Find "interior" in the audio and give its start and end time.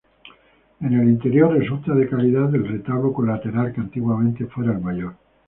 1.09-1.53